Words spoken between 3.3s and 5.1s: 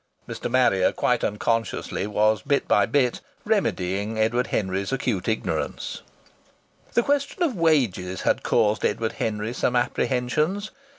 remedying Edward Henry's